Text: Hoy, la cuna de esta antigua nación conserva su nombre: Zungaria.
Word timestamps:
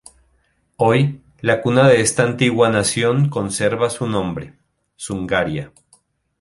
Hoy, 0.77 1.21
la 1.41 1.61
cuna 1.61 1.87
de 1.87 2.01
esta 2.01 2.23
antigua 2.23 2.69
nación 2.71 3.29
conserva 3.29 3.91
su 3.91 4.07
nombre: 4.07 4.57
Zungaria. 4.99 5.71